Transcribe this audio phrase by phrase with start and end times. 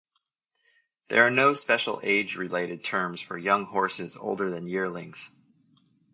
[1.09, 5.29] There are no special age-related terms for young horses older than yearlings.